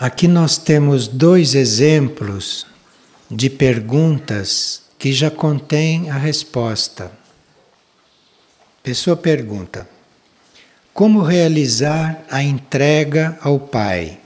[0.00, 2.64] Aqui nós temos dois exemplos
[3.28, 7.10] de perguntas que já contêm a resposta.
[8.80, 9.88] Pessoa pergunta:
[10.94, 14.20] Como realizar a entrega ao Pai?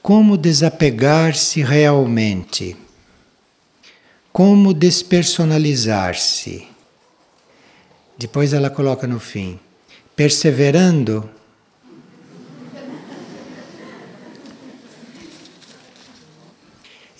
[0.00, 2.76] Como desapegar-se realmente?
[4.32, 6.68] Como despersonalizar-se?
[8.16, 9.58] Depois ela coloca no fim:
[10.14, 11.28] perseverando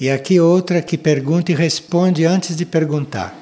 [0.00, 3.36] E aqui outra que pergunta e responde antes de perguntar.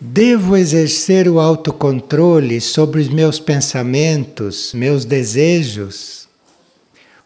[0.00, 6.28] Devo exercer o autocontrole sobre os meus pensamentos, meus desejos?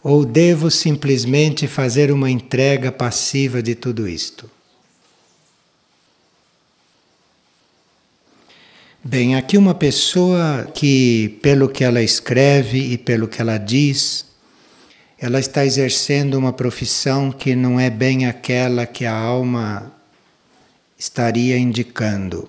[0.02, 4.48] Ou devo simplesmente fazer uma entrega passiva de tudo isto?
[9.04, 14.29] Bem, aqui uma pessoa que, pelo que ela escreve e pelo que ela diz,
[15.20, 19.92] ela está exercendo uma profissão que não é bem aquela que a alma
[20.98, 22.48] estaria indicando.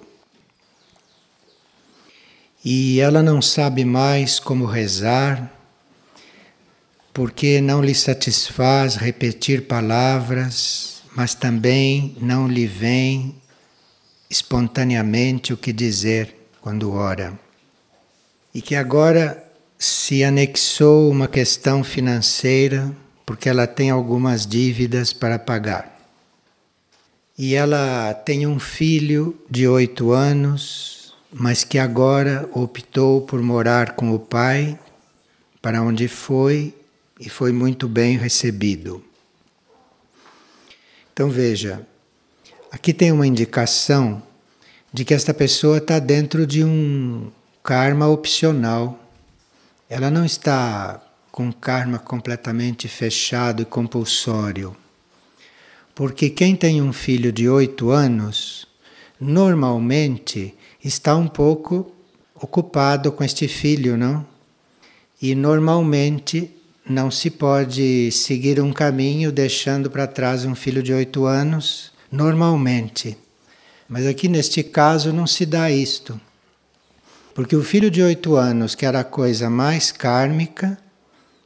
[2.64, 5.52] E ela não sabe mais como rezar,
[7.14, 13.36] porque não lhe satisfaz repetir palavras, mas também não lhe vem
[14.30, 17.38] espontaneamente o que dizer quando ora.
[18.54, 19.51] E que agora
[19.84, 26.08] se anexou uma questão financeira porque ela tem algumas dívidas para pagar.
[27.36, 34.14] E ela tem um filho de oito anos, mas que agora optou por morar com
[34.14, 34.78] o pai,
[35.60, 36.76] para onde foi
[37.20, 39.04] e foi muito bem recebido.
[41.12, 41.82] Então veja,
[42.72, 44.22] aqui tem uma indicação
[44.94, 47.32] de que esta pessoa está dentro de um
[47.64, 49.01] karma opcional
[49.92, 54.74] ela não está com karma completamente fechado e compulsório.
[55.94, 58.66] Porque quem tem um filho de oito anos,
[59.20, 61.94] normalmente está um pouco
[62.34, 64.26] ocupado com este filho, não?
[65.22, 66.50] E normalmente
[66.90, 73.18] não se pode seguir um caminho deixando para trás um filho de oito anos, normalmente.
[73.90, 76.18] Mas aqui neste caso não se dá isto.
[77.34, 80.78] Porque o filho de oito anos, que era a coisa mais kármica,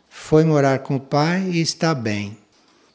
[0.09, 2.37] foi morar com o pai e está bem.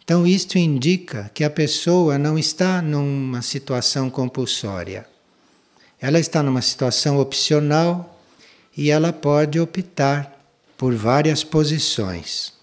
[0.02, 5.06] Então, isto indica que a pessoa não está numa situação compulsória.
[6.00, 8.20] Ela está numa situação opcional
[8.76, 10.36] e ela pode optar
[10.76, 12.54] por várias posições.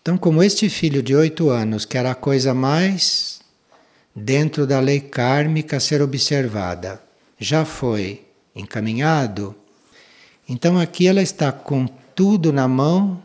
[0.00, 3.40] Então, como este filho de oito anos, que era a coisa mais
[4.14, 7.02] dentro da lei kármica a ser observada,
[7.40, 8.25] já foi
[8.56, 9.54] encaminhado.
[10.48, 13.22] Então aqui ela está com tudo na mão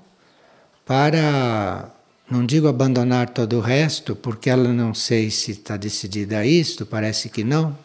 [0.86, 1.90] para,
[2.30, 6.86] não digo abandonar todo o resto, porque ela não sei se está decidida a isto,
[6.86, 7.78] parece que não,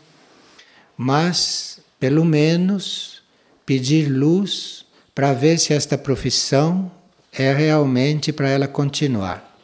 [0.97, 3.23] mas pelo menos
[3.65, 4.85] pedir luz
[5.15, 6.91] para ver se esta profissão
[7.33, 9.57] é realmente para ela continuar.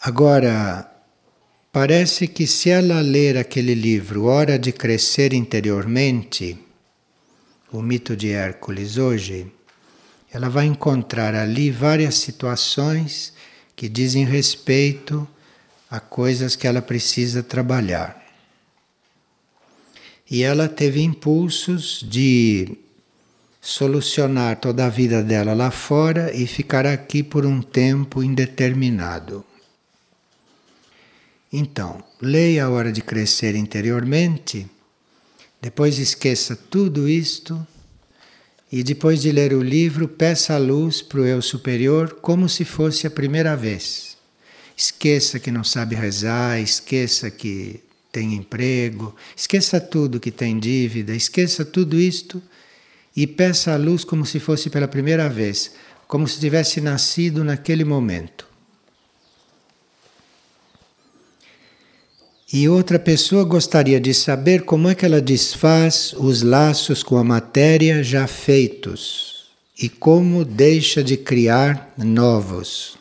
[0.00, 0.90] Agora,
[1.72, 6.65] parece que se ela ler aquele livro Hora de Crescer Interiormente,
[7.72, 9.52] o mito de Hércules hoje,
[10.32, 13.32] ela vai encontrar ali várias situações
[13.74, 15.26] que dizem respeito
[15.90, 18.22] a coisas que ela precisa trabalhar.
[20.28, 22.76] E ela teve impulsos de
[23.60, 29.44] solucionar toda a vida dela lá fora e ficar aqui por um tempo indeterminado.
[31.52, 34.68] Então, leia a hora de crescer interiormente
[35.60, 37.66] depois esqueça tudo isto
[38.70, 42.64] e depois de ler o livro, peça a luz para o eu superior como se
[42.64, 44.16] fosse a primeira vez.
[44.76, 47.80] Esqueça que não sabe rezar, esqueça que
[48.12, 52.42] tem emprego, esqueça tudo que tem dívida, esqueça tudo isto
[53.14, 55.72] e peça a luz como se fosse pela primeira vez,
[56.06, 58.45] como se tivesse nascido naquele momento.
[62.52, 67.24] E outra pessoa gostaria de saber como é que ela desfaz os laços com a
[67.24, 69.46] matéria já feitos
[69.76, 72.96] e como deixa de criar novos.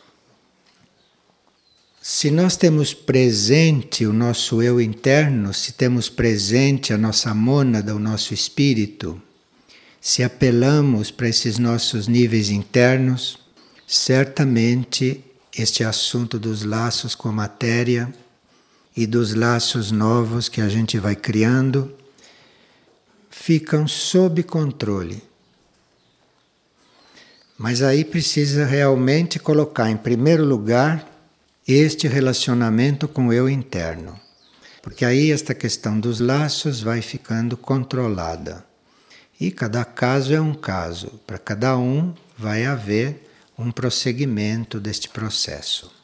[2.01, 8.00] Se nós temos presente o nosso eu interno, se temos presente a nossa mônada, o
[8.00, 9.21] nosso espírito,
[10.01, 13.38] se apelamos para esses nossos níveis internos,
[13.88, 15.24] certamente
[15.56, 18.12] este assunto dos laços com a matéria
[18.95, 21.94] e dos laços novos que a gente vai criando
[23.30, 25.21] ficam sob controle.
[27.57, 31.06] Mas aí precisa realmente colocar em primeiro lugar
[31.68, 34.19] este relacionamento com o eu interno.
[34.81, 38.65] Porque aí esta questão dos laços vai ficando controlada.
[39.39, 41.19] E cada caso é um caso.
[41.25, 45.94] Para cada um vai haver um prosseguimento deste processo.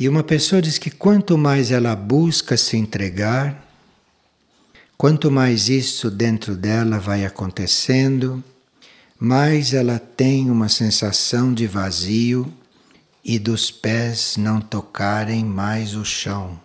[0.00, 3.68] E uma pessoa diz que quanto mais ela busca se entregar,
[4.96, 8.42] quanto mais isso dentro dela vai acontecendo,
[9.18, 12.50] mais ela tem uma sensação de vazio
[13.22, 16.58] e dos pés não tocarem mais o chão.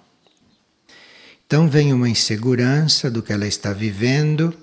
[1.45, 4.53] Então vem uma insegurança do que ela está vivendo,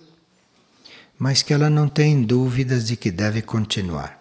[1.19, 4.19] mas que ela não tem dúvidas de que deve continuar.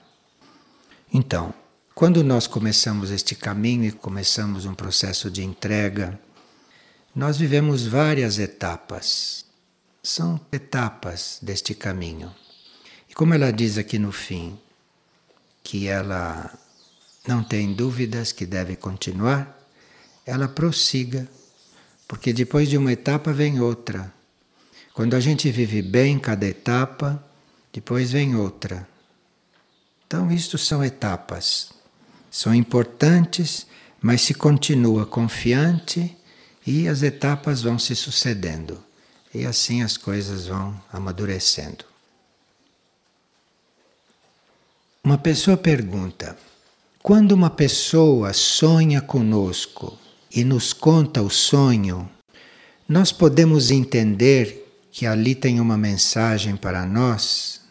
[1.13, 1.53] Então,
[2.01, 6.19] quando nós começamos este caminho e começamos um processo de entrega,
[7.15, 9.45] nós vivemos várias etapas.
[10.01, 12.33] São etapas deste caminho.
[13.07, 14.57] E como ela diz aqui no fim,
[15.61, 16.51] que ela
[17.27, 19.55] não tem dúvidas que deve continuar,
[20.25, 21.29] ela prossiga,
[22.07, 24.11] porque depois de uma etapa vem outra.
[24.95, 27.23] Quando a gente vive bem cada etapa,
[27.71, 28.89] depois vem outra.
[30.07, 31.79] Então, isto são etapas
[32.31, 33.67] são importantes,
[34.01, 36.17] mas se continua confiante
[36.65, 38.81] e as etapas vão se sucedendo.
[39.33, 41.85] E assim as coisas vão amadurecendo.
[45.03, 46.37] Uma pessoa pergunta:
[47.03, 49.97] quando uma pessoa sonha conosco
[50.33, 52.09] e nos conta o sonho,
[52.87, 54.61] nós podemos entender
[54.91, 57.61] que ali tem uma mensagem para nós?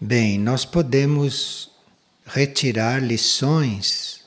[0.00, 1.70] Bem, nós podemos
[2.28, 4.20] retirar lições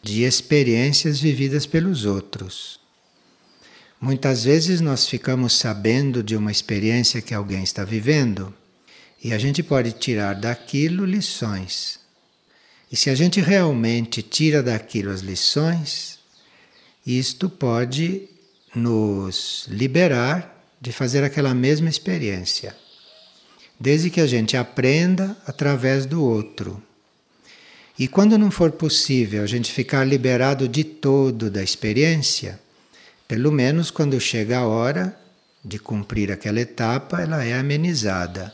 [0.00, 2.78] de experiências vividas pelos outros.
[4.00, 8.54] Muitas vezes nós ficamos sabendo de uma experiência que alguém está vivendo
[9.22, 11.98] e a gente pode tirar daquilo lições.
[12.92, 16.20] E se a gente realmente tira daquilo as lições,
[17.04, 18.28] isto pode
[18.72, 22.76] nos liberar de fazer aquela mesma experiência.
[23.80, 26.80] Desde que a gente aprenda através do outro.
[27.98, 32.60] E quando não for possível a gente ficar liberado de todo da experiência,
[33.26, 35.18] pelo menos quando chega a hora
[35.64, 38.52] de cumprir aquela etapa, ela é amenizada.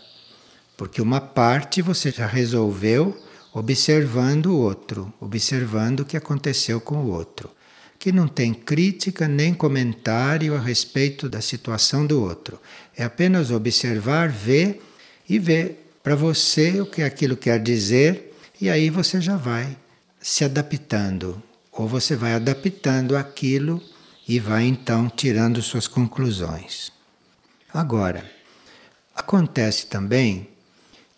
[0.77, 3.21] Porque uma parte você já resolveu
[3.53, 7.51] observando o outro, observando o que aconteceu com o outro.
[7.99, 12.61] Que não tem crítica nem comentário a respeito da situação do outro.
[12.97, 14.81] É apenas observar, ver
[15.29, 18.32] e ver para você o que aquilo quer dizer
[18.63, 19.77] e aí você já vai
[20.21, 21.43] se adaptando,
[21.73, 23.83] ou você vai adaptando aquilo
[24.29, 26.93] e vai então tirando suas conclusões.
[27.75, 28.25] Agora,
[29.17, 30.47] acontece também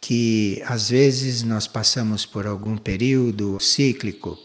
[0.00, 4.38] que às vezes nós passamos por algum período cíclico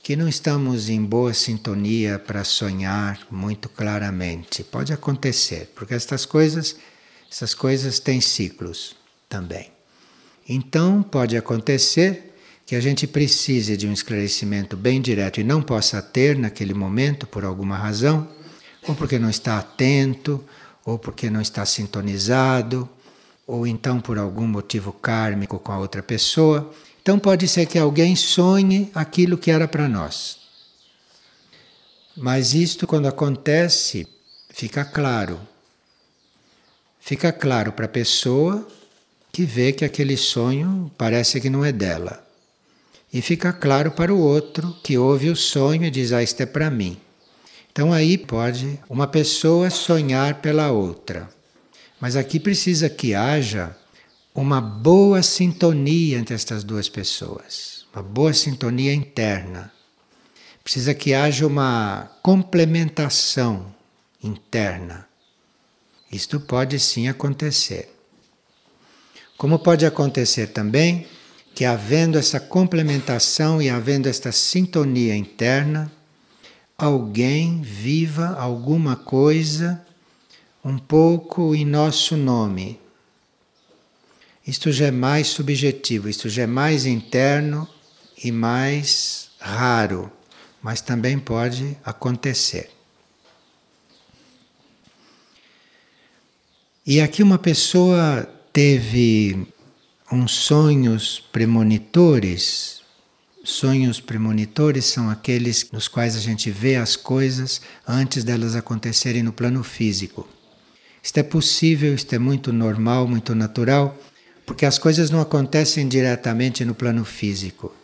[0.00, 4.62] que não estamos em boa sintonia para sonhar muito claramente.
[4.62, 6.76] Pode acontecer, porque estas coisas,
[7.28, 8.94] essas coisas têm ciclos
[9.28, 9.72] também.
[10.48, 12.30] Então pode acontecer
[12.66, 17.26] que a gente precise de um esclarecimento bem direto e não possa ter naquele momento
[17.26, 18.28] por alguma razão,
[18.86, 20.42] ou porque não está atento,
[20.84, 22.88] ou porque não está sintonizado,
[23.46, 26.72] ou então por algum motivo kármico com a outra pessoa.
[27.02, 30.38] Então pode ser que alguém sonhe aquilo que era para nós.
[32.16, 34.06] Mas isto, quando acontece,
[34.48, 35.38] fica claro.
[37.00, 38.66] Fica claro para a pessoa
[39.30, 42.23] que vê que aquele sonho parece que não é dela.
[43.14, 46.46] E fica claro para o outro que ouve o sonho e diz: Ah, isto é
[46.46, 47.00] para mim.
[47.70, 51.30] Então aí pode uma pessoa sonhar pela outra.
[52.00, 53.76] Mas aqui precisa que haja
[54.34, 59.72] uma boa sintonia entre estas duas pessoas, uma boa sintonia interna.
[60.64, 63.72] Precisa que haja uma complementação
[64.20, 65.06] interna.
[66.10, 67.94] Isto pode sim acontecer.
[69.36, 71.06] Como pode acontecer também
[71.54, 75.90] que havendo essa complementação e havendo esta sintonia interna,
[76.76, 79.80] alguém viva alguma coisa
[80.64, 82.80] um pouco em nosso nome.
[84.44, 87.68] Isto já é mais subjetivo, isto já é mais interno
[88.22, 90.10] e mais raro,
[90.60, 92.70] mas também pode acontecer.
[96.84, 99.46] E aqui uma pessoa teve
[100.14, 102.80] uns sonhos premonitores.
[103.42, 109.32] Sonhos premonitores são aqueles nos quais a gente vê as coisas antes delas acontecerem no
[109.32, 110.26] plano físico.
[111.02, 113.98] Isto é possível, isto é muito normal, muito natural,
[114.46, 117.74] porque as coisas não acontecem diretamente no plano físico.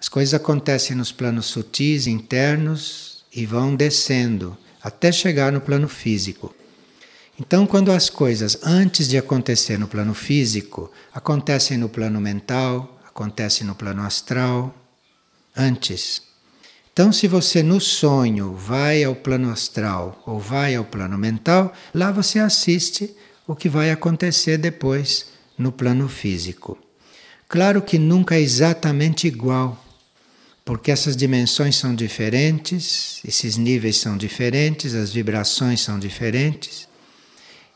[0.00, 6.54] As coisas acontecem nos planos sutis, internos e vão descendo até chegar no plano físico.
[7.40, 13.64] Então, quando as coisas, antes de acontecer no plano físico, acontecem no plano mental, acontecem
[13.64, 14.74] no plano astral,
[15.56, 16.20] antes.
[16.92, 22.10] Então, se você no sonho vai ao plano astral ou vai ao plano mental, lá
[22.10, 23.14] você assiste
[23.46, 25.26] o que vai acontecer depois
[25.56, 26.76] no plano físico.
[27.48, 29.80] Claro que nunca é exatamente igual,
[30.64, 36.87] porque essas dimensões são diferentes, esses níveis são diferentes, as vibrações são diferentes.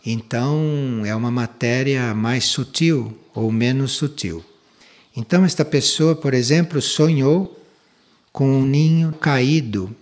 [0.04, 4.44] Então, é uma matéria mais sutil ou menos sutil.
[5.16, 7.58] Então, esta pessoa, por exemplo, sonhou
[8.32, 9.94] com um ninho caído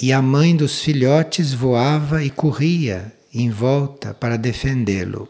[0.00, 5.28] e a mãe dos filhotes voava e corria em volta para defendê-lo.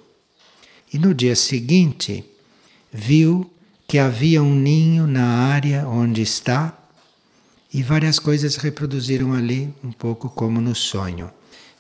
[0.93, 2.25] E no dia seguinte,
[2.93, 3.51] viu
[3.87, 6.77] que havia um ninho na área onde está
[7.73, 11.31] e várias coisas reproduziram ali, um pouco como no sonho.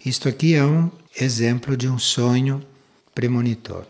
[0.05, 2.65] Isto aqui é um exemplo de um sonho
[3.15, 3.85] premonitor.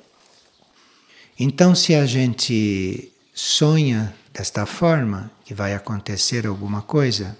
[1.38, 7.36] Então, se a gente sonha desta forma, que vai acontecer alguma coisa,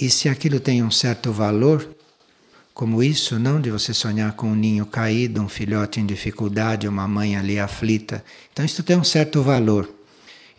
[0.00, 1.88] e se aquilo tem um certo valor,
[2.74, 7.08] como isso, não de você sonhar com um ninho caído, um filhote em dificuldade, uma
[7.08, 8.22] mãe ali aflita.
[8.52, 9.90] Então, isso tem um certo valor.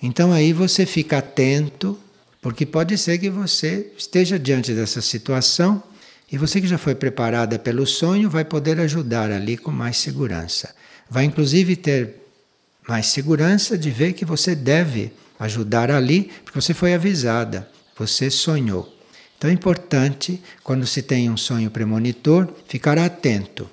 [0.01, 1.97] Então, aí você fica atento,
[2.41, 5.83] porque pode ser que você esteja diante dessa situação
[6.31, 10.75] e você que já foi preparada pelo sonho vai poder ajudar ali com mais segurança.
[11.09, 12.15] Vai inclusive ter
[12.87, 18.93] mais segurança de ver que você deve ajudar ali, porque você foi avisada, você sonhou.
[19.37, 23.69] Então é importante, quando se tem um sonho premonitor, ficar atento.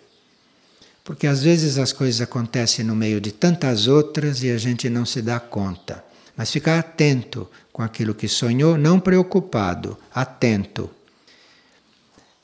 [1.03, 5.05] Porque às vezes as coisas acontecem no meio de tantas outras e a gente não
[5.05, 6.05] se dá conta.
[6.37, 10.91] Mas ficar atento com aquilo que sonhou, não preocupado, atento.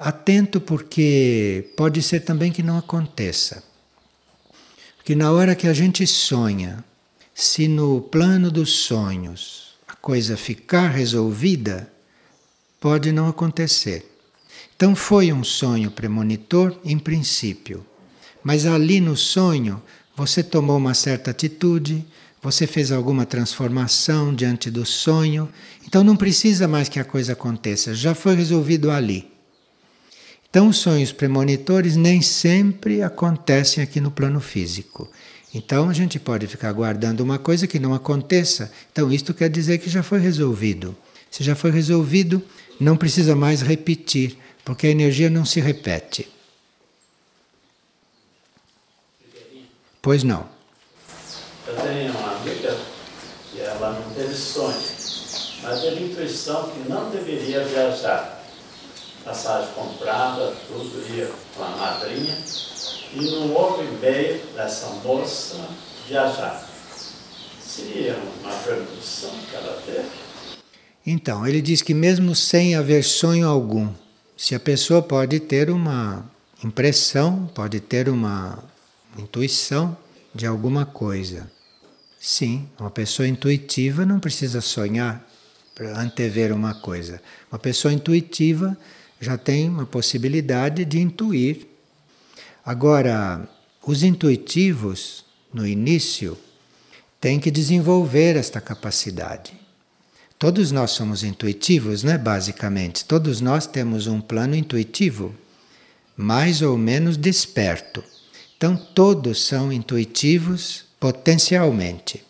[0.02, 3.62] Atento porque pode ser também que não aconteça.
[4.96, 6.82] Porque na hora que a gente sonha,
[7.34, 11.92] se no plano dos sonhos a coisa ficar resolvida,
[12.80, 14.10] pode não acontecer.
[14.74, 17.84] Então foi um sonho premonitor em princípio,
[18.42, 19.82] mas ali no sonho
[20.16, 22.06] você tomou uma certa atitude,
[22.40, 25.46] você fez alguma transformação diante do sonho,
[25.86, 29.39] então não precisa mais que a coisa aconteça, já foi resolvido ali.
[30.50, 35.08] Então, os sonhos premonitores nem sempre acontecem aqui no plano físico.
[35.52, 38.72] Então a gente pode ficar aguardando uma coisa que não aconteça.
[38.92, 40.96] Então isto quer dizer que já foi resolvido.
[41.30, 42.42] Se já foi resolvido,
[42.78, 46.28] não precisa mais repetir, porque a energia não se repete.
[50.00, 50.48] Pois não.
[51.66, 52.76] Eu tenho uma amiga
[53.52, 54.80] que ela não teve sonho,
[55.62, 58.39] mas teve intuição que não deveria viajar.
[59.24, 62.36] Passagem comprada, tudo ia com a madrinha
[63.12, 65.56] e no outro e-mail dessa moça
[66.08, 66.66] viajar.
[67.60, 70.08] Seria uma permissão que ela teve?
[71.06, 73.88] Então, ele diz que mesmo sem haver sonho algum,
[74.36, 76.24] se a pessoa pode ter uma
[76.64, 78.58] impressão, pode ter uma
[79.18, 79.96] intuição
[80.34, 81.50] de alguma coisa.
[82.18, 85.24] Sim, uma pessoa intuitiva não precisa sonhar
[85.74, 87.20] para antever uma coisa.
[87.50, 88.76] Uma pessoa intuitiva
[89.20, 91.70] já tem uma possibilidade de intuir
[92.64, 93.48] Agora,
[93.84, 96.36] os intuitivos, no início,
[97.20, 99.52] têm que desenvolver esta capacidade.
[100.38, 102.16] Todos nós somos intuitivos, né?
[102.18, 105.34] Basicamente, todos nós temos um plano intuitivo,
[106.16, 108.04] mais ou menos desperto.
[108.56, 112.22] Então, todos são intuitivos potencialmente.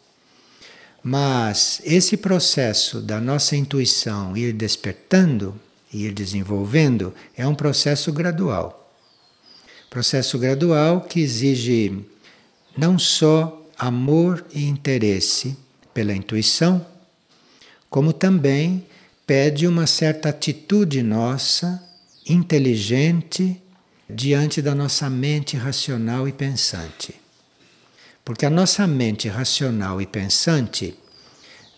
[1.02, 5.59] Mas esse processo da nossa intuição ir despertando,
[5.92, 8.94] ir desenvolvendo, é um processo gradual.
[9.88, 12.04] Processo gradual que exige
[12.76, 15.56] não só amor e interesse
[15.92, 16.87] pela intuição,
[17.88, 18.87] como também
[19.26, 21.82] pede uma certa atitude nossa,
[22.26, 23.61] inteligente,
[24.09, 27.14] diante da nossa mente racional e pensante.
[28.25, 30.97] Porque a nossa mente racional e pensante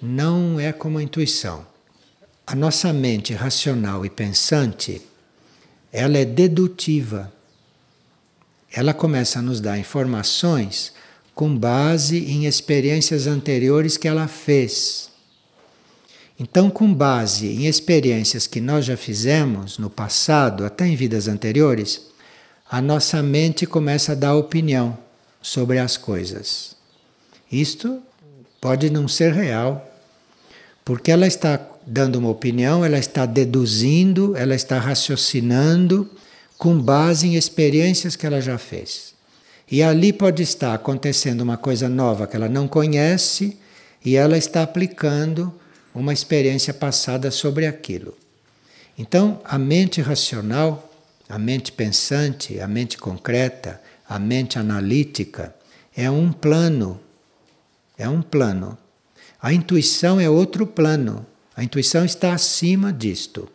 [0.00, 1.72] não é como a intuição.
[2.53, 5.03] A nossa mente racional e pensante,
[5.91, 7.33] ela é dedutiva
[8.73, 10.95] ela começa a nos dar informações
[11.35, 15.11] com base em experiências anteriores que ela fez.
[16.41, 22.01] Então, com base em experiências que nós já fizemos no passado, até em vidas anteriores,
[22.69, 24.97] a nossa mente começa a dar opinião
[25.43, 26.75] sobre as coisas.
[27.51, 28.03] Isto
[28.59, 29.87] pode não ser real,
[30.83, 36.11] porque ela está dando uma opinião, ela está deduzindo, ela está raciocinando
[36.57, 39.15] com base em experiências que ela já fez.
[39.71, 43.57] E ali pode estar acontecendo uma coisa nova que ela não conhece
[44.05, 45.53] e ela está aplicando
[45.95, 48.17] uma experiência passada sobre aquilo.
[48.99, 50.91] Então, a mente racional,
[51.29, 55.55] a mente pensante, a mente concreta, a mente analítica
[55.97, 57.01] é um plano.
[57.97, 58.77] É um plano.
[59.41, 61.27] A intuição é outro plano.
[61.57, 63.49] A intuição está acima disto.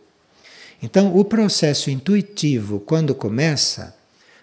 [0.82, 3.96] Então, o processo intuitivo, quando começa,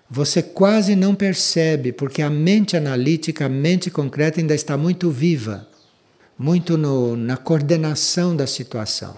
[0.09, 5.67] você quase não percebe, porque a mente analítica, a mente concreta ainda está muito viva,
[6.37, 9.15] muito no, na coordenação da situação.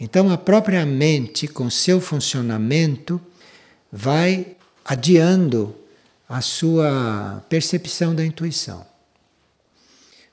[0.00, 3.20] Então, a própria mente, com seu funcionamento,
[3.92, 5.74] vai adiando
[6.28, 8.84] a sua percepção da intuição.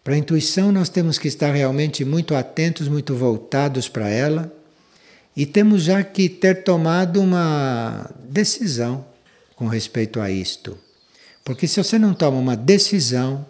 [0.03, 4.51] Para a intuição, nós temos que estar realmente muito atentos, muito voltados para ela,
[5.35, 9.05] e temos já que ter tomado uma decisão
[9.55, 10.77] com respeito a isto.
[11.45, 13.45] Porque se você não toma uma decisão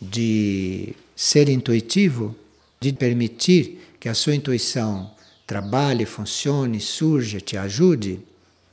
[0.00, 2.36] de ser intuitivo,
[2.80, 5.10] de permitir que a sua intuição
[5.46, 8.20] trabalhe, funcione, surja, te ajude,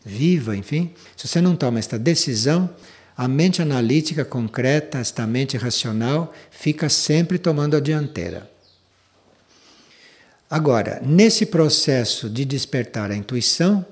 [0.05, 2.69] viva, enfim, se você não toma esta decisão,
[3.15, 8.49] a mente analítica concreta, esta mente racional, fica sempre tomando a dianteira.
[10.49, 13.85] Agora, nesse processo de despertar a intuição,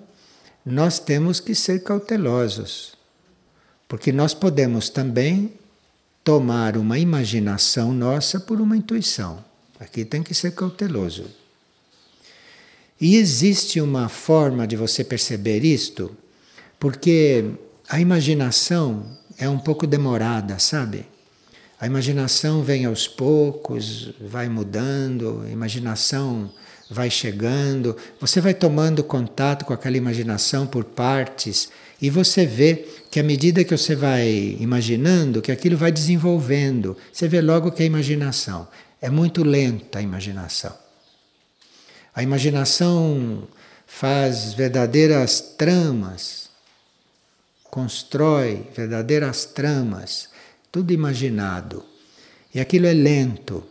[0.65, 2.93] nós temos que ser cautelosos,
[3.87, 5.53] porque nós podemos também
[6.23, 9.43] tomar uma imaginação nossa por uma intuição.
[9.79, 11.25] Aqui tem que ser cauteloso.
[12.99, 16.15] E existe uma forma de você perceber isto,
[16.77, 17.45] porque
[17.89, 19.03] a imaginação
[19.35, 21.07] é um pouco demorada, sabe?
[21.79, 26.51] A imaginação vem aos poucos, vai mudando, a imaginação
[26.91, 33.19] vai chegando, você vai tomando contato com aquela imaginação por partes e você vê que
[33.19, 37.85] à medida que você vai imaginando, que aquilo vai desenvolvendo, você vê logo que é
[37.87, 38.67] imaginação.
[39.01, 40.75] É muito lenta a imaginação.
[42.13, 43.47] A imaginação
[43.87, 46.48] faz verdadeiras tramas,
[47.69, 50.29] constrói verdadeiras tramas,
[50.71, 51.83] tudo imaginado.
[52.53, 53.63] E aquilo é lento.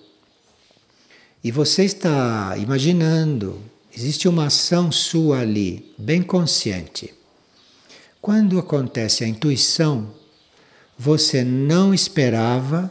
[1.43, 3.61] E você está imaginando,
[3.95, 7.15] existe uma ação sua ali, bem consciente.
[8.21, 10.13] Quando acontece a intuição,
[10.99, 12.91] você não esperava,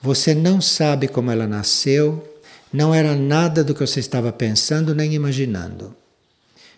[0.00, 2.28] você não sabe como ela nasceu,
[2.72, 5.94] não era nada do que você estava pensando nem imaginando.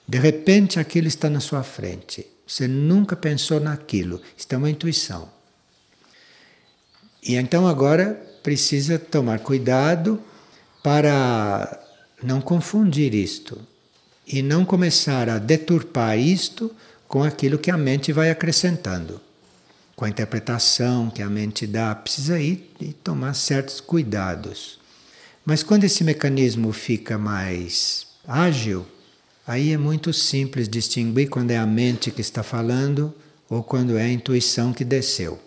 [0.06, 2.33] De repente aquilo está na sua frente.
[2.46, 4.20] Você nunca pensou naquilo.
[4.36, 5.28] Isto é uma intuição.
[7.22, 10.20] E então agora precisa tomar cuidado
[10.82, 11.80] para
[12.22, 13.58] não confundir isto
[14.26, 16.70] e não começar a deturpar isto
[17.08, 19.20] com aquilo que a mente vai acrescentando,
[19.96, 21.94] com a interpretação que a mente dá.
[21.94, 24.78] Precisa ir e tomar certos cuidados.
[25.44, 28.86] Mas quando esse mecanismo fica mais ágil,
[29.46, 33.14] aí é muito simples distinguir quando é a mente que está falando
[33.48, 35.40] ou quando é a intuição que desceu.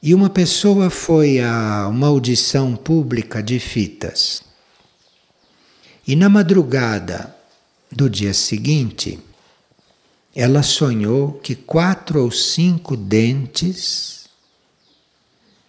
[0.00, 4.42] E uma pessoa foi a uma audição pública de fitas.
[6.06, 7.34] E na madrugada
[7.90, 9.18] do dia seguinte,
[10.34, 14.28] ela sonhou que quatro ou cinco dentes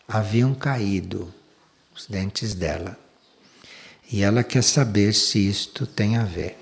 [0.08, 1.34] haviam caído,
[1.96, 2.98] os dentes dela.
[4.12, 6.58] E ela quer saber se isto tem a ver.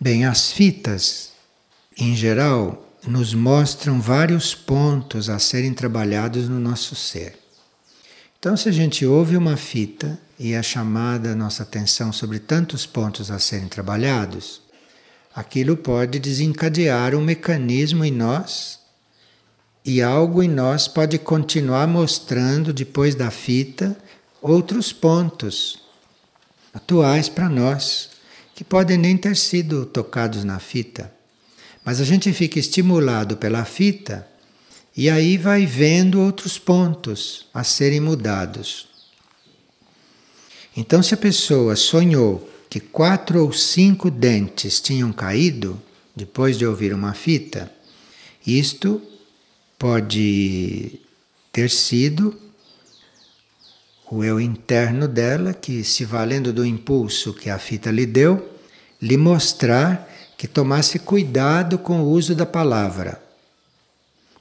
[0.00, 1.32] Bem, as fitas,
[1.96, 7.38] em geral, nos mostram vários pontos a serem trabalhados no nosso ser.
[8.38, 12.86] Então, se a gente ouve uma fita e é chamada a nossa atenção sobre tantos
[12.86, 14.62] pontos a serem trabalhados,
[15.34, 18.78] aquilo pode desencadear um mecanismo em nós
[19.84, 23.96] e algo em nós pode continuar mostrando, depois da fita,
[24.40, 25.80] outros pontos
[26.72, 28.10] atuais para nós,
[28.54, 31.12] que podem nem ter sido tocados na fita.
[31.84, 34.26] Mas a gente fica estimulado pela fita
[34.96, 38.88] e aí vai vendo outros pontos a serem mudados.
[40.76, 45.80] Então, se a pessoa sonhou que quatro ou cinco dentes tinham caído
[46.14, 47.72] depois de ouvir uma fita,
[48.46, 49.00] isto
[49.78, 51.00] pode
[51.52, 52.47] ter sido
[54.10, 58.56] o eu interno dela que, se valendo do impulso que a fita lhe deu,
[59.00, 63.20] lhe mostrar que tomasse cuidado com o uso da palavra,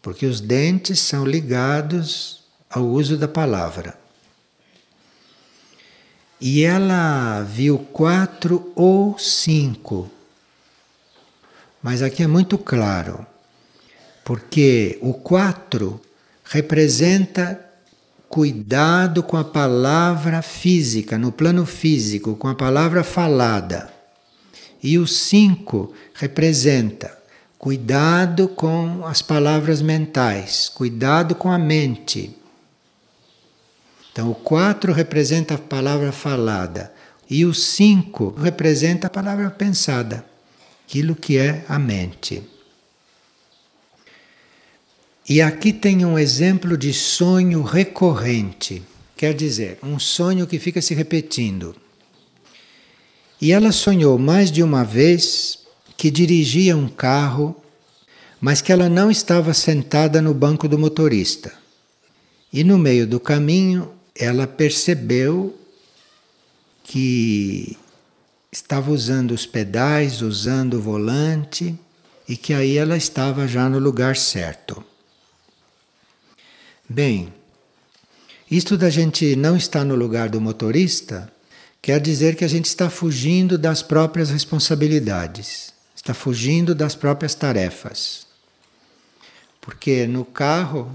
[0.01, 3.97] porque os dentes são ligados ao uso da palavra.
[6.39, 10.09] E ela viu quatro ou cinco,
[11.81, 13.25] mas aqui é muito claro,
[14.23, 15.99] porque o quatro
[16.43, 17.66] representa
[18.29, 23.91] cuidado com a palavra física, no plano físico, com a palavra falada.
[24.81, 27.17] E o cinco representa
[27.57, 32.35] cuidado com as palavras mentais, cuidado com a mente.
[34.11, 36.93] Então, o quatro representa a palavra falada
[37.29, 40.25] e o cinco representa a palavra pensada,
[40.85, 42.43] aquilo que é a mente.
[45.29, 48.81] E aqui tem um exemplo de sonho recorrente,
[49.17, 51.75] quer dizer, um sonho que fica se repetindo.
[53.41, 55.59] E ela sonhou mais de uma vez
[55.97, 57.61] que dirigia um carro,
[58.39, 61.51] mas que ela não estava sentada no banco do motorista.
[62.53, 65.57] E no meio do caminho, ela percebeu
[66.85, 67.77] que
[68.49, 71.77] estava usando os pedais, usando o volante,
[72.29, 74.81] e que aí ela estava já no lugar certo.
[76.89, 77.33] Bem,
[78.49, 81.29] isto da gente não estar no lugar do motorista
[81.81, 88.25] quer dizer que a gente está fugindo das próprias responsabilidades, está fugindo das próprias tarefas.
[89.59, 90.89] Porque no carro,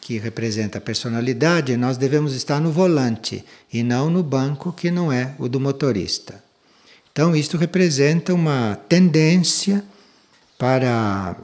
[0.00, 5.12] que representa a personalidade, nós devemos estar no volante e não no banco que não
[5.12, 6.42] é o do motorista.
[7.12, 9.84] Então, isto representa uma tendência
[10.58, 11.36] para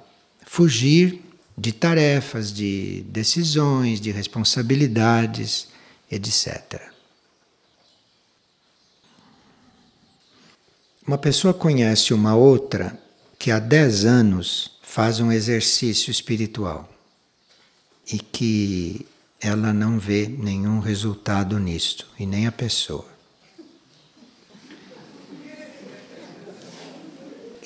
[0.45, 1.26] fugir
[1.57, 5.69] de tarefas, de decisões, de responsabilidades,
[6.11, 6.81] etc.
[11.07, 12.99] Uma pessoa conhece uma outra
[13.39, 16.89] que há 10 anos faz um exercício espiritual
[18.13, 19.07] e que
[19.41, 23.07] ela não vê nenhum resultado nisto e nem a pessoa.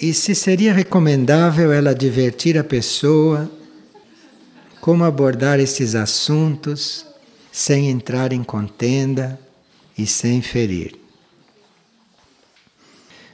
[0.01, 3.51] E se seria recomendável ela divertir a pessoa
[4.81, 7.05] como abordar esses assuntos
[7.53, 9.39] sem entrar em contenda
[9.97, 10.97] e sem ferir.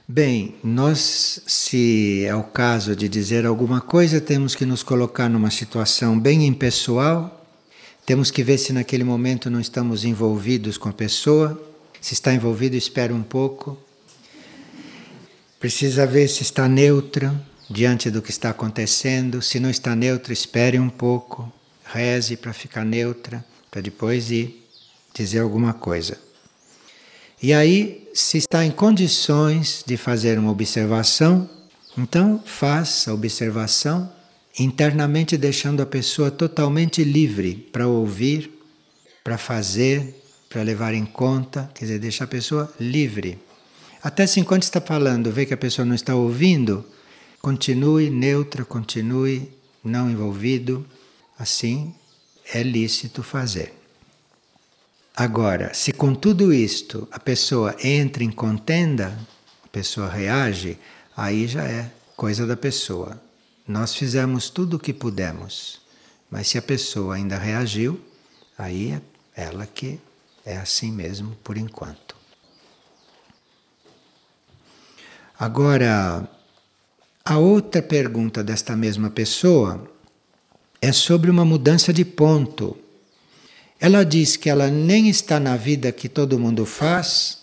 [0.08, 5.50] Bem, nós, se é o caso de dizer alguma coisa, temos que nos colocar numa
[5.50, 7.44] situação bem impessoal,
[8.06, 11.60] temos que ver se naquele momento não estamos envolvidos com a pessoa.
[12.00, 13.76] Se está envolvido, espera um pouco.
[15.58, 17.34] Precisa ver se está neutra,
[17.68, 19.42] diante do que está acontecendo.
[19.42, 21.52] Se não está neutra, espere um pouco,
[21.84, 24.66] reze para ficar neutra, para depois ir
[25.14, 26.18] dizer alguma coisa.
[27.42, 31.48] E aí, se está em condições de fazer uma observação,
[31.96, 34.10] então faça a observação
[34.58, 38.50] internamente deixando a pessoa totalmente livre para ouvir,
[39.22, 40.14] para fazer,
[40.48, 43.38] para levar em conta, quer dizer, deixar a pessoa livre.
[44.02, 46.84] Até se enquanto está falando, vê que a pessoa não está ouvindo,
[47.46, 49.48] Continue neutra, continue
[49.84, 50.84] não envolvido,
[51.38, 51.94] assim
[52.52, 53.72] é lícito fazer.
[55.14, 59.16] Agora, se com tudo isto a pessoa entra em contenda,
[59.62, 60.76] a pessoa reage,
[61.16, 63.22] aí já é coisa da pessoa.
[63.64, 65.80] Nós fizemos tudo o que pudemos,
[66.28, 68.00] mas se a pessoa ainda reagiu,
[68.58, 69.00] aí é
[69.40, 70.00] ela que
[70.44, 72.16] é assim mesmo por enquanto.
[75.38, 76.28] Agora,
[77.28, 79.90] a outra pergunta desta mesma pessoa
[80.80, 82.76] é sobre uma mudança de ponto.
[83.80, 87.38] Ela diz que ela nem está na vida que todo mundo faz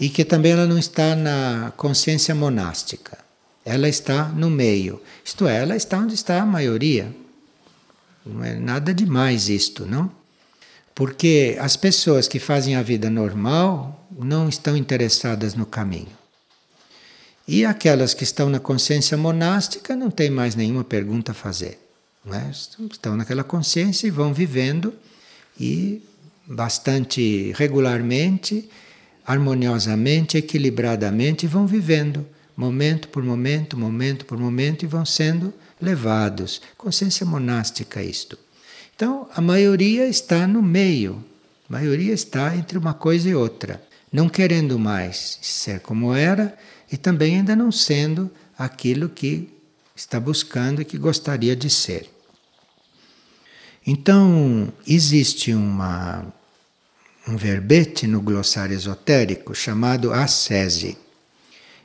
[0.00, 3.18] e que também ela não está na consciência monástica.
[3.64, 5.00] Ela está no meio.
[5.24, 7.14] Isto é, ela está onde está a maioria.
[8.26, 10.10] Não é nada demais isto, não?
[10.96, 16.19] Porque as pessoas que fazem a vida normal não estão interessadas no caminho.
[17.52, 21.80] E aquelas que estão na consciência monástica não tem mais nenhuma pergunta a fazer.
[22.32, 22.48] É?
[22.48, 24.94] Estão naquela consciência e vão vivendo
[25.58, 26.00] e
[26.46, 28.70] bastante regularmente,
[29.26, 32.24] harmoniosamente, equilibradamente vão vivendo,
[32.56, 36.62] momento por momento, momento por momento, e vão sendo levados.
[36.78, 38.38] Consciência monástica, isto.
[38.94, 41.24] Então, a maioria está no meio,
[41.68, 43.82] a maioria está entre uma coisa e outra,
[44.12, 46.56] não querendo mais ser como era
[46.90, 49.48] e também ainda não sendo aquilo que
[49.94, 52.10] está buscando e que gostaria de ser.
[53.86, 56.26] Então, existe uma,
[57.26, 60.96] um verbete no glossário esotérico chamado ascese.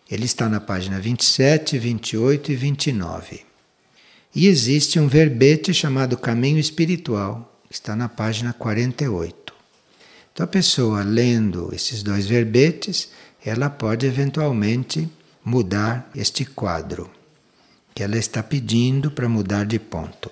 [0.10, 3.46] Ele está na página 27, 28 e 29.
[4.36, 9.54] E existe um verbete chamado Caminho Espiritual, que está na página 48.
[10.34, 13.10] Então a pessoa lendo esses dois verbetes,
[13.45, 15.08] ela pode eventualmente
[15.43, 17.12] mudar este quadro
[17.93, 20.31] que ela está pedindo para mudar de ponto.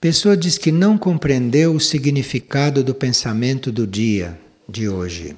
[0.00, 5.36] Pessoa diz que não compreendeu o significado do pensamento do dia de hoje.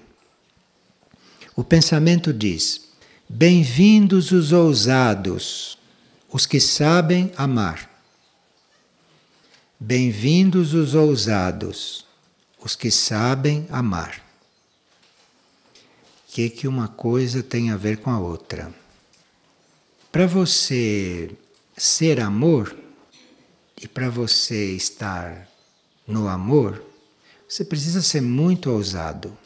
[1.56, 2.88] O pensamento diz:
[3.28, 5.76] Bem-vindos os ousados,
[6.30, 7.90] os que sabem amar.
[9.78, 12.04] Bem-vindos os ousados,
[12.62, 14.22] os que sabem amar.
[16.28, 18.72] O que, que uma coisa tem a ver com a outra?
[20.12, 21.30] Para você
[21.76, 22.76] ser amor
[23.80, 25.48] e para você estar
[26.06, 26.82] no amor,
[27.48, 29.36] você precisa ser muito ousado.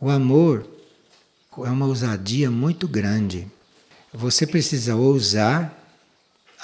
[0.00, 0.66] O amor
[1.58, 3.46] é uma ousadia muito grande.
[4.12, 5.84] Você precisa ousar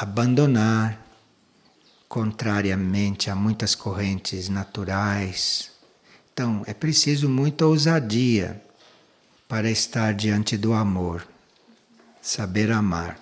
[0.00, 0.98] abandonar,
[2.10, 5.70] contrariamente a muitas correntes naturais.
[6.32, 8.60] Então, é preciso muita ousadia
[9.46, 11.24] para estar diante do amor,
[12.20, 13.16] saber amar.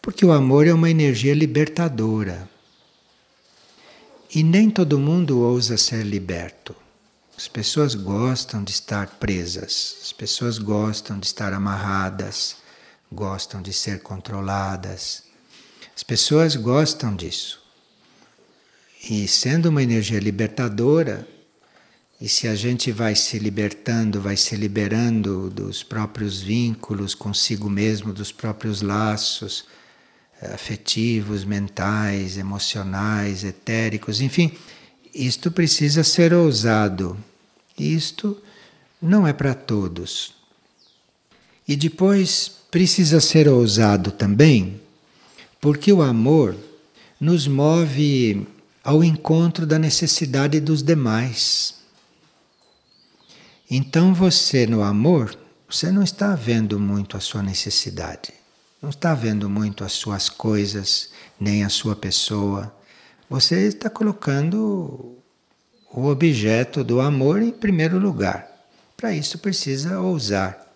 [0.00, 2.48] Porque o amor é uma energia libertadora.
[4.34, 6.74] E nem todo mundo ousa ser liberto.
[7.36, 12.56] As pessoas gostam de estar presas, as pessoas gostam de estar amarradas,
[13.12, 15.24] gostam de ser controladas.
[15.94, 17.61] As pessoas gostam disso.
[19.08, 21.26] E sendo uma energia libertadora,
[22.20, 28.12] e se a gente vai se libertando, vai se liberando dos próprios vínculos consigo mesmo,
[28.12, 29.64] dos próprios laços
[30.40, 34.52] eh, afetivos, mentais, emocionais, etéricos, enfim,
[35.12, 37.18] isto precisa ser ousado
[37.78, 38.36] isto
[39.00, 40.34] não é para todos.
[41.66, 44.80] E depois precisa ser ousado também,
[45.60, 46.56] porque o amor
[47.20, 48.46] nos move
[48.82, 51.74] ao encontro da necessidade dos demais.
[53.70, 55.36] Então você no amor,
[55.68, 58.34] você não está vendo muito a sua necessidade,
[58.80, 62.74] não está vendo muito as suas coisas, nem a sua pessoa.
[63.30, 65.16] Você está colocando
[65.90, 68.48] o objeto do amor em primeiro lugar.
[68.96, 70.66] Para isso precisa ousar.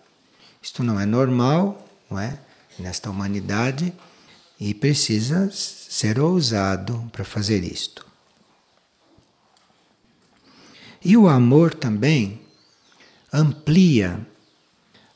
[0.61, 2.37] Isto não é normal, não é?
[2.79, 3.93] Nesta humanidade
[4.59, 8.05] e precisa ser ousado para fazer isto.
[11.03, 12.41] E o amor também
[13.31, 14.19] amplia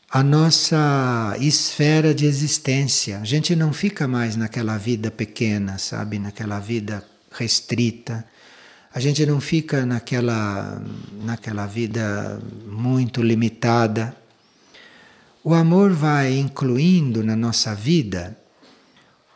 [0.10, 3.20] a nossa esfera de existência.
[3.20, 6.20] A gente não fica mais naquela vida pequena, sabe?
[6.20, 8.26] Naquela vida restrita
[8.94, 10.82] a gente não fica naquela,
[11.24, 14.14] naquela vida muito limitada.
[15.42, 18.38] O amor vai incluindo na nossa vida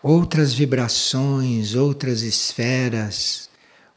[0.07, 3.49] outras vibrações, outras esferas,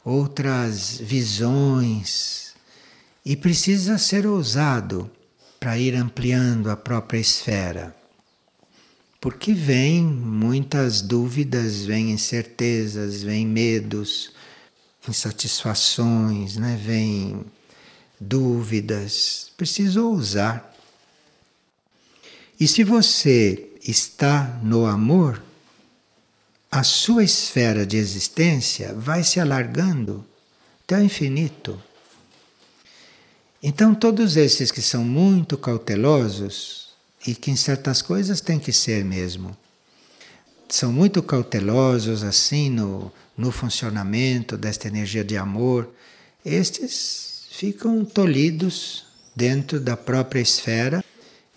[0.02, 2.54] outras visões,
[3.22, 5.10] e precisa ser ousado
[5.60, 7.94] para ir ampliando a própria esfera.
[9.20, 14.32] Porque vem muitas dúvidas, vêm incertezas, vêm medos
[15.06, 16.80] insatisfações, né?
[16.82, 17.44] vem
[18.18, 19.52] dúvidas.
[19.58, 20.74] Preciso ousar.
[22.58, 25.42] E se você está no amor,
[26.70, 30.24] a sua esfera de existência vai se alargando
[30.85, 31.81] até o infinito.
[33.62, 36.88] Então, todos esses que são muito cautelosos,
[37.26, 39.57] e que em certas coisas tem que ser mesmo,
[40.68, 45.90] são muito cautelosos assim no, no funcionamento desta energia de amor,
[46.44, 51.04] estes ficam tolhidos dentro da própria esfera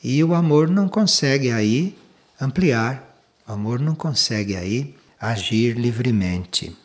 [0.04, 1.96] e o amor não consegue aí
[2.40, 6.76] ampliar, o amor não consegue aí agir livremente.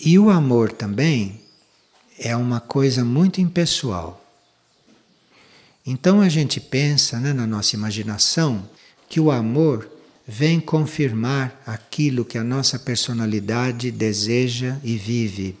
[0.00, 1.40] E o amor também
[2.18, 4.22] é uma coisa muito impessoal.
[5.86, 8.68] Então a gente pensa né, na nossa imaginação
[9.08, 9.88] que o amor
[10.26, 15.56] vem confirmar aquilo que a nossa personalidade deseja e vive.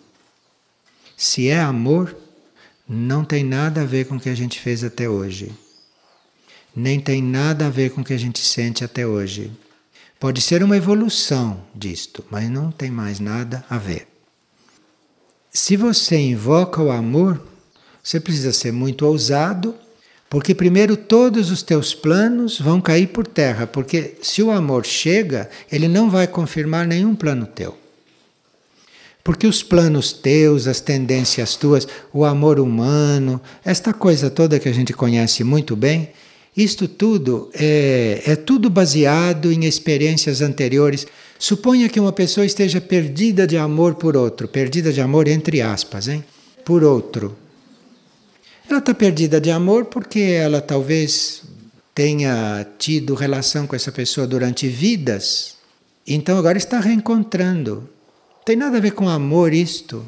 [1.16, 2.16] Se é amor,
[2.88, 5.52] não tem nada a ver com o que a gente fez até hoje.
[6.74, 9.52] Nem tem nada a ver com o que a gente sente até hoje.
[10.18, 14.08] Pode ser uma evolução disto, mas não tem mais nada a ver.
[15.52, 17.40] Se você invoca o amor,
[18.02, 19.74] você precisa ser muito ousado
[20.28, 25.48] porque primeiro todos os teus planos vão cair por terra, porque se o amor chega,
[25.70, 27.76] ele não vai confirmar nenhum plano teu.
[29.22, 34.72] Porque os planos teus, as tendências tuas, o amor humano, esta coisa toda que a
[34.72, 36.10] gente conhece muito bem,
[36.56, 41.06] isto tudo é, é tudo baseado em experiências anteriores.
[41.38, 46.08] Suponha que uma pessoa esteja perdida de amor por outro, perdida de amor entre aspas,
[46.08, 46.24] hein?
[46.64, 47.36] Por outro.
[48.68, 51.42] Ela está perdida de amor porque ela talvez
[51.94, 55.56] tenha tido relação com essa pessoa durante vidas,
[56.06, 57.88] então agora está reencontrando.
[58.38, 60.04] Não tem nada a ver com amor isto.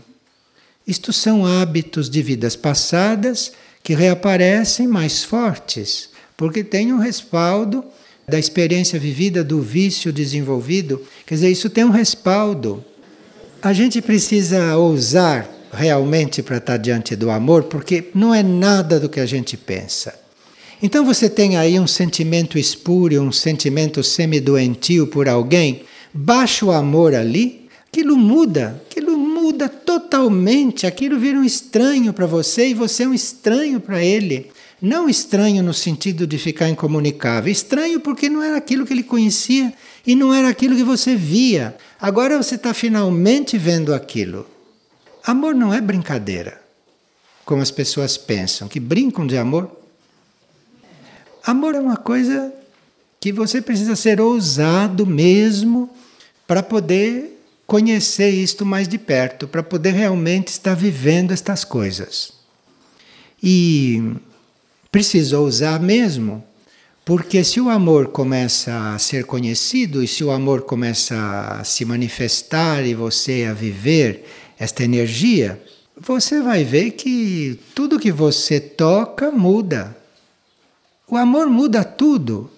[0.87, 7.85] Isto são hábitos de vidas passadas que reaparecem mais fortes porque tem um respaldo
[8.27, 11.03] da experiência vivida, do vício desenvolvido.
[11.27, 12.83] Quer dizer, isso tem um respaldo.
[13.61, 19.09] A gente precisa ousar realmente para estar diante do amor, porque não é nada do
[19.09, 20.15] que a gente pensa.
[20.81, 25.83] Então você tem aí um sentimento espúrio, um sentimento semi-doentio por alguém,
[26.15, 32.69] baixa o amor ali, aquilo muda, aquilo muda totalmente, aquilo vira um estranho para você
[32.69, 34.53] e você é um estranho para ele.
[34.81, 39.75] Não estranho no sentido de ficar incomunicável, estranho porque não era aquilo que ele conhecia
[40.07, 41.77] e não era aquilo que você via.
[42.01, 44.47] Agora você está finalmente vendo aquilo.
[45.25, 46.63] Amor não é brincadeira,
[47.45, 49.71] como as pessoas pensam, que brincam de amor.
[51.45, 52.53] Amor é uma coisa
[53.21, 55.91] que você precisa ser ousado mesmo
[56.47, 57.37] para poder
[57.67, 62.33] conhecer isto mais de perto, para poder realmente estar vivendo estas coisas.
[63.43, 64.15] E
[64.91, 66.45] precisou usar mesmo,
[67.05, 71.17] porque se o amor começa a ser conhecido e se o amor começa
[71.59, 74.27] a se manifestar e você a viver
[74.59, 75.63] esta energia,
[75.99, 79.97] você vai ver que tudo que você toca muda.
[81.09, 82.51] O amor muda tudo.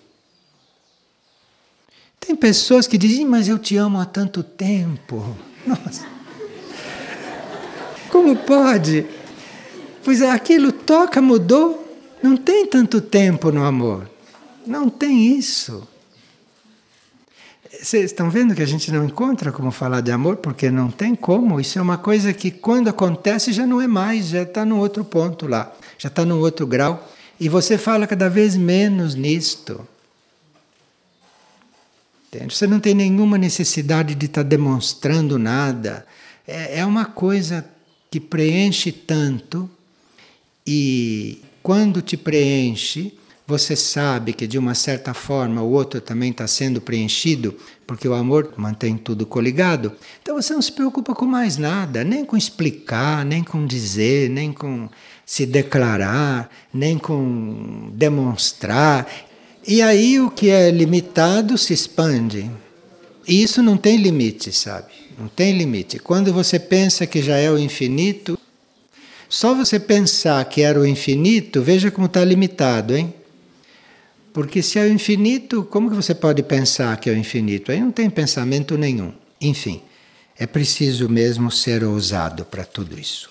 [2.19, 5.37] Tem pessoas que dizem, mas eu te amo há tanto tempo.
[5.66, 6.07] Nossa.
[8.11, 9.07] Como pode?
[10.03, 11.89] Pois aquilo toca, mudou,
[12.22, 14.09] não tem tanto tempo no amor.
[14.66, 15.87] Não tem isso.
[17.72, 21.14] Vocês estão vendo que a gente não encontra como falar de amor porque não tem
[21.14, 21.61] como.
[21.61, 25.04] Isso é uma coisa que quando acontece já não é mais, já está no outro
[25.04, 27.09] ponto lá, já está no outro grau.
[27.38, 29.87] E você fala cada vez menos nisto.
[32.28, 32.54] Entende?
[32.54, 36.06] Você não tem nenhuma necessidade de estar tá demonstrando nada.
[36.46, 37.64] É, é uma coisa
[38.11, 39.70] que preenche tanto
[40.66, 43.14] e quando te preenche,
[43.46, 48.14] você sabe que de uma certa forma o outro também está sendo preenchido, porque o
[48.14, 49.92] amor mantém tudo coligado.
[50.23, 54.53] Então você não se preocupa com mais nada, nem com explicar, nem com dizer, nem
[54.53, 54.88] com
[55.27, 59.09] se declarar, nem com demonstrar.
[59.66, 62.49] E aí o que é limitado se expande.
[63.27, 64.92] E isso não tem limite, sabe?
[65.18, 65.99] Não tem limite.
[65.99, 68.38] Quando você pensa que já é o infinito,
[69.31, 73.14] só você pensar que era o infinito, veja como está limitado, hein?
[74.33, 77.71] Porque se é o infinito, como que você pode pensar que é o infinito?
[77.71, 79.12] Aí não tem pensamento nenhum.
[79.40, 79.83] Enfim,
[80.37, 83.31] é preciso mesmo ser ousado para tudo isso.